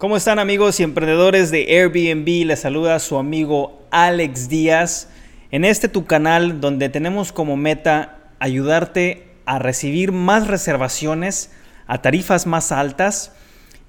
[0.00, 2.46] ¿Cómo están amigos y emprendedores de Airbnb?
[2.46, 5.10] Les saluda su amigo Alex Díaz
[5.50, 11.50] en este tu canal donde tenemos como meta ayudarte a recibir más reservaciones
[11.86, 13.32] a tarifas más altas,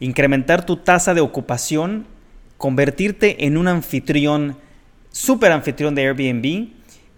[0.01, 2.05] incrementar tu tasa de ocupación,
[2.57, 4.57] convertirte en un anfitrión,
[5.11, 6.71] super anfitrión de Airbnb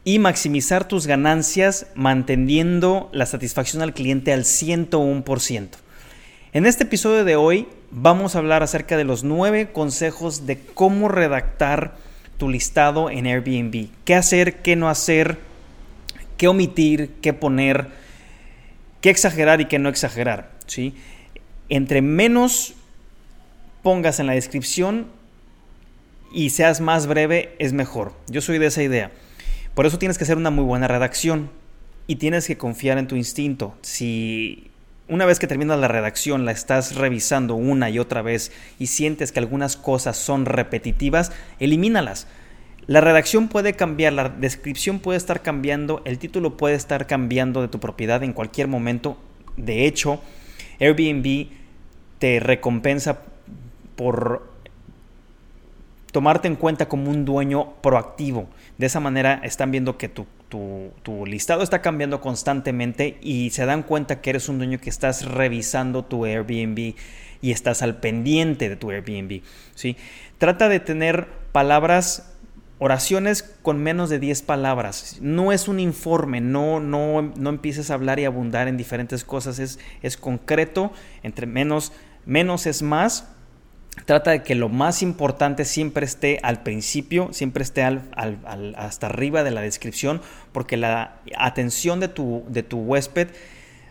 [0.03, 5.69] y maximizar tus ganancias manteniendo la satisfacción al cliente al 101%.
[6.51, 11.09] En este episodio de hoy vamos a hablar acerca de los nueve consejos de cómo
[11.09, 11.95] redactar
[12.37, 13.89] tu listado en Airbnb.
[14.03, 15.37] ¿Qué hacer, qué no hacer,
[16.37, 17.87] qué omitir, qué poner,
[19.01, 20.51] qué exagerar y qué no exagerar?
[20.65, 20.95] ¿sí?
[21.69, 22.73] Entre menos
[23.83, 25.07] pongas en la descripción
[26.33, 28.13] y seas más breve, es mejor.
[28.27, 29.11] Yo soy de esa idea.
[29.75, 31.51] Por eso tienes que hacer una muy buena redacción
[32.07, 33.75] y tienes que confiar en tu instinto.
[33.81, 34.71] Si
[35.09, 39.31] una vez que terminas la redacción, la estás revisando una y otra vez y sientes
[39.31, 42.27] que algunas cosas son repetitivas, elimínalas.
[42.87, 47.67] La redacción puede cambiar, la descripción puede estar cambiando, el título puede estar cambiando de
[47.67, 49.17] tu propiedad en cualquier momento.
[49.57, 50.21] De hecho,
[50.79, 51.47] Airbnb
[52.19, 53.21] te recompensa
[53.95, 54.52] por
[56.13, 58.47] tomarte en cuenta como un dueño proactivo.
[58.77, 60.25] De esa manera están viendo que tu,
[61.25, 66.05] listado está cambiando constantemente y se dan cuenta que eres un dueño que estás revisando
[66.05, 66.93] tu Airbnb
[67.41, 69.41] y estás al pendiente de tu Airbnb.
[69.73, 69.97] ¿sí?
[70.37, 72.31] Trata de tener palabras
[72.77, 75.17] oraciones con menos de 10 palabras.
[75.19, 79.57] No es un informe, no, no, no empieces a hablar y abundar en diferentes cosas,
[79.57, 80.91] es, es concreto,
[81.23, 81.91] entre menos,
[82.25, 83.32] menos es más
[84.05, 89.51] trata de que lo más importante siempre esté al principio, siempre esté hasta arriba de
[89.51, 93.29] la descripción, porque la atención de tu, huésped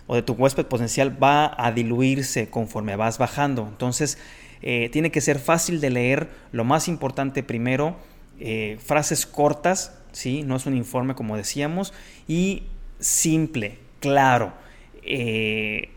[0.07, 3.67] o de tu huésped potencial va a diluirse conforme vas bajando.
[3.69, 4.19] Entonces,
[4.63, 6.29] eh, tiene que ser fácil de leer.
[6.53, 7.97] Lo más importante primero,
[8.39, 10.43] eh, frases cortas, ¿sí?
[10.43, 11.93] no es un informe como decíamos,
[12.29, 12.65] y
[12.99, 14.53] simple, claro.
[15.05, 15.91] Eh,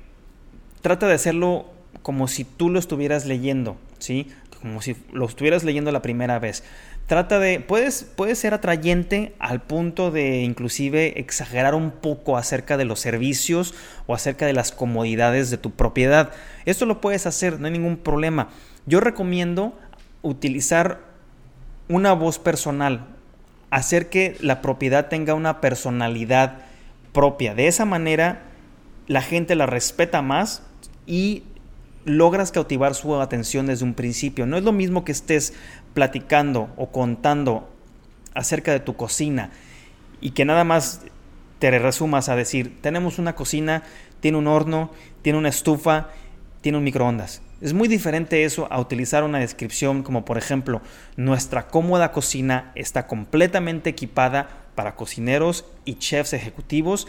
[0.81, 1.67] trata de hacerlo
[2.01, 3.77] como si tú lo estuvieras leyendo.
[4.61, 6.63] Como si lo estuvieras leyendo la primera vez.
[7.07, 12.85] Trata de, puedes, puede ser atrayente al punto de inclusive exagerar un poco acerca de
[12.85, 13.75] los servicios
[14.07, 16.31] o acerca de las comodidades de tu propiedad.
[16.65, 18.49] Esto lo puedes hacer, no hay ningún problema.
[18.87, 19.77] Yo recomiendo
[20.23, 21.01] utilizar
[21.89, 23.05] una voz personal,
[23.69, 26.57] hacer que la propiedad tenga una personalidad
[27.13, 27.53] propia.
[27.53, 28.41] De esa manera
[29.07, 30.63] la gente la respeta más
[31.05, 31.43] y
[32.05, 34.45] logras cautivar su atención desde un principio.
[34.45, 35.53] No es lo mismo que estés
[35.93, 37.69] platicando o contando
[38.33, 39.49] acerca de tu cocina
[40.21, 41.01] y que nada más
[41.59, 43.83] te resumas a decir, tenemos una cocina,
[44.19, 46.09] tiene un horno, tiene una estufa,
[46.61, 47.41] tiene un microondas.
[47.61, 50.81] Es muy diferente eso a utilizar una descripción como por ejemplo,
[51.15, 57.07] nuestra cómoda cocina está completamente equipada para cocineros y chefs ejecutivos.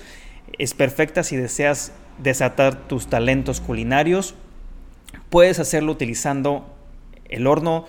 [0.59, 1.93] Es perfecta si deseas
[2.23, 4.37] desatar tus talentos culinarios
[5.31, 6.75] Puedes hacerlo utilizando
[7.29, 7.87] el horno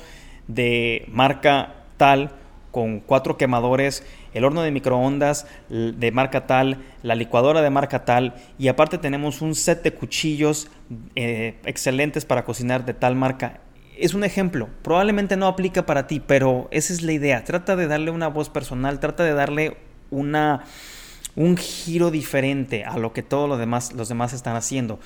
[0.48, 2.32] de marca tal
[2.72, 8.36] con cuatro quemadores, el horno de microondas de marca tal, la licuadora de marca tal
[8.60, 10.70] y aparte tenemos un set de cuchillos
[11.16, 13.62] eh, excelentes para cocinar de tal marca.
[13.98, 17.44] Es un ejemplo, probablemente no aplica para ti, pero esa es la idea.
[17.44, 19.78] Trata de darle una voz personal, trata de darle
[20.12, 20.66] una,
[21.36, 25.00] un giro diferente a lo que todos demás, los demás están haciendo.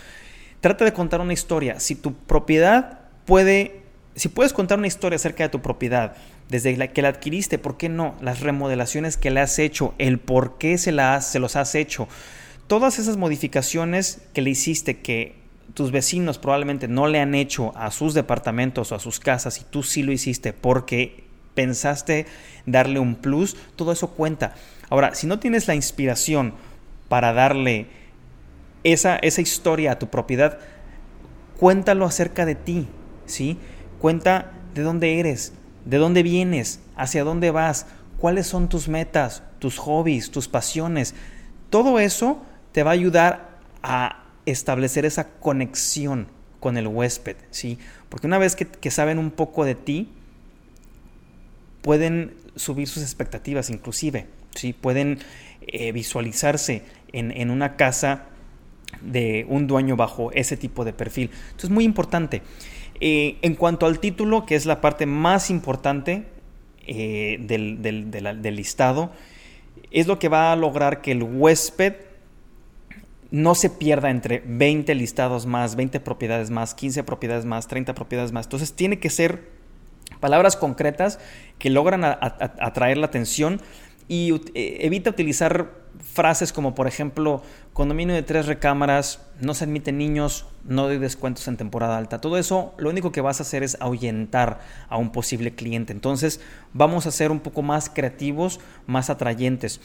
[0.61, 1.79] Trata de contar una historia.
[1.79, 3.81] Si tu propiedad puede,
[4.15, 6.15] si puedes contar una historia acerca de tu propiedad,
[6.49, 8.15] desde la que la adquiriste, ¿por qué no?
[8.21, 12.07] Las remodelaciones que le has hecho, el por qué se, la se los has hecho.
[12.67, 15.35] Todas esas modificaciones que le hiciste que
[15.73, 19.63] tus vecinos probablemente no le han hecho a sus departamentos o a sus casas y
[19.63, 21.23] tú sí lo hiciste porque
[21.55, 22.27] pensaste
[22.65, 24.53] darle un plus, todo eso cuenta.
[24.89, 26.53] Ahora, si no tienes la inspiración
[27.07, 27.87] para darle
[28.83, 30.59] esa, esa historia a tu propiedad,
[31.59, 32.87] cuéntalo acerca de ti,
[33.25, 33.57] ¿sí?
[33.99, 35.53] Cuenta de dónde eres,
[35.85, 37.85] de dónde vienes, hacia dónde vas,
[38.17, 41.13] cuáles son tus metas, tus hobbies, tus pasiones.
[41.69, 42.41] Todo eso
[42.71, 46.27] te va a ayudar a establecer esa conexión
[46.59, 47.79] con el huésped, ¿sí?
[48.09, 50.09] Porque una vez que, saben un poco de ti,
[51.81, 54.73] pueden subir sus expectativas inclusive, ¿sí?
[54.73, 55.19] Pueden
[55.61, 58.25] eh, visualizarse en, en una casa
[59.01, 61.31] de un dueño bajo ese tipo de perfil.
[61.45, 62.41] Entonces, muy importante.
[62.99, 66.25] Eh, en cuanto al título, que es la parte más importante
[66.85, 69.11] eh, del, listado,
[69.89, 71.95] es lo que va a lograr que el huésped
[73.31, 78.31] no se pierda entre 20 listados más, 20 propiedades más, 15 propiedades más, 30 propiedades
[78.31, 78.45] más.
[78.45, 79.49] Entonces tiene que ser
[80.19, 81.19] palabras concretas
[81.57, 83.61] que logran atraer la atención
[84.07, 87.41] y eh, evita utilizar frases como por ejemplo
[87.73, 92.21] condominio de tres recámaras, no se admiten niños, no doy descuentos en temporada alta.
[92.21, 94.59] Todo eso lo único que vas a hacer es ahuyentar
[94.89, 95.93] a un posible cliente.
[95.93, 96.41] Entonces
[96.73, 99.81] vamos a ser un poco más creativos, más atrayentes.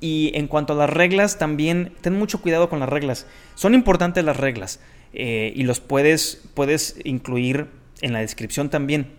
[0.00, 3.26] Y en cuanto a las reglas, también ten mucho cuidado con las reglas.
[3.54, 4.80] Son importantes las reglas
[5.12, 7.68] eh, y los puedes, puedes incluir
[8.00, 9.12] en la descripción también.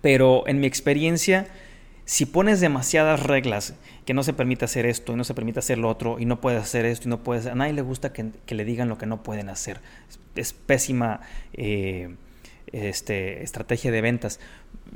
[0.00, 1.48] Pero en mi experiencia,
[2.06, 3.74] si pones demasiadas reglas,
[4.06, 6.40] que no se permite hacer esto y no se permite hacer lo otro y no
[6.40, 7.46] puedes hacer esto y no puedes...
[7.46, 9.80] A nadie le gusta que, le digan lo que no pueden hacer.
[10.36, 11.20] Es, pésima
[11.52, 12.14] eh,
[12.70, 14.38] este, estrategia de ventas.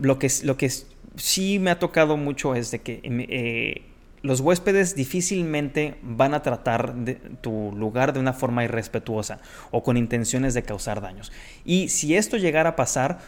[0.00, 0.70] Lo que, lo que
[1.16, 3.00] sí me ha tocado mucho es de que...
[3.04, 3.86] Eh,
[4.22, 6.94] los huéspedes difícilmente van a tratar
[7.40, 9.40] tu lugar de una forma irrespetuosa
[9.70, 11.32] o con intenciones de causar daños.
[11.64, 13.20] Y si esto llegara a pasar,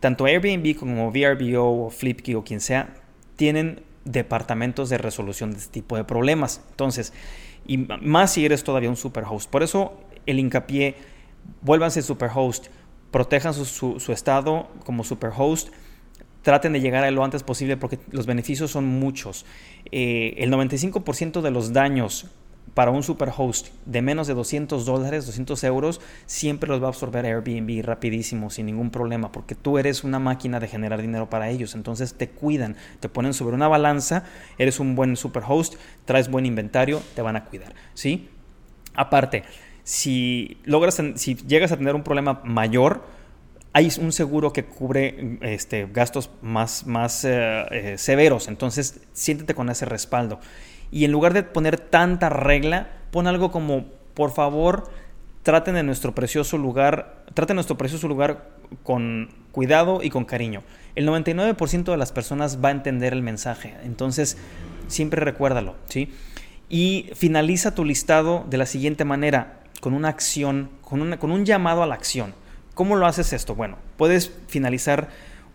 [0.00, 2.94] tanto Airbnb como VRBO o Flipkey o quien sea,
[3.40, 6.60] tienen departamentos de resolución de este tipo de problemas.
[6.72, 7.14] Entonces,
[7.66, 9.48] y más si eres todavía un superhost.
[9.48, 10.96] Por eso el hincapié,
[11.62, 12.66] vuélvanse superhost,
[13.10, 15.70] protejan su, estado como superhost
[16.42, 19.46] traten de llegar a lo antes posible porque los beneficios son muchos.
[19.90, 22.26] Eh, el 95% de los daños
[22.74, 27.26] para un superhost de menos de 200 dólares, 200 euros, siempre los va a absorber
[27.26, 31.74] Airbnb rapidísimo, sin ningún problema, porque tú eres una máquina de generar dinero para ellos.
[31.74, 34.24] Entonces te cuidan, te ponen sobre una balanza,
[34.56, 35.74] eres un buen superhost,
[36.04, 37.74] traes buen inventario, te van a cuidar.
[37.94, 38.28] ¿sí?
[38.94, 39.42] Aparte,
[39.82, 43.02] si, logras, si llegas a tener un problema mayor,
[43.72, 49.70] hay un seguro que cubre este, gastos más, más eh, eh, severos, entonces siéntete con
[49.70, 50.40] ese respaldo.
[50.90, 54.90] Y en lugar de poner tanta regla, pon algo como, por favor,
[55.42, 58.48] traten de nuestro precioso lugar, traten nuestro precioso lugar
[58.82, 60.62] con cuidado y con cariño.
[60.94, 64.36] El 99% de las personas va a entender el mensaje, entonces
[64.88, 66.12] siempre recuérdalo, ¿sí?
[66.68, 71.82] Y finaliza tu listado de la siguiente manera, con una acción, con, con un llamado
[71.82, 72.34] a la acción.
[72.74, 73.54] ¿Cómo lo haces esto?
[73.54, 75.08] Bueno, puedes finalizar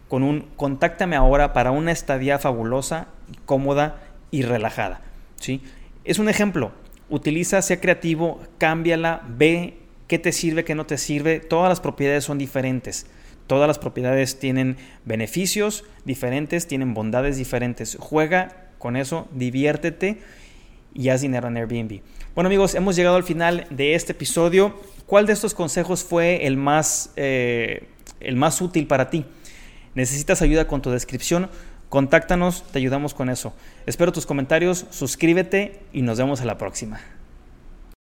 [0.10, 3.08] con un contáctame ahora para una estadía fabulosa,
[3.46, 5.02] cómoda y relajada.
[5.40, 5.62] ¿Sí?
[6.04, 6.72] Es un ejemplo.
[7.10, 9.78] Utiliza, sea creativo, cámbiala, ve
[10.08, 11.40] qué te sirve, qué no te sirve.
[11.40, 13.08] Todas las propiedades son diferentes.
[13.48, 17.98] Todas las propiedades tienen beneficios diferentes, tienen bondades diferentes.
[18.00, 20.20] Juega con eso, diviértete
[20.94, 22.02] y haz dinero en Airbnb.
[22.34, 24.80] Bueno amigos, hemos llegado al final de este episodio.
[25.06, 27.88] ¿Cuál de estos consejos fue el más, eh,
[28.20, 29.26] el más útil para ti?
[29.94, 31.50] ¿Necesitas ayuda con tu descripción?
[31.90, 33.54] Contáctanos, te ayudamos con eso.
[33.86, 37.00] Espero tus comentarios, suscríbete y nos vemos a la próxima.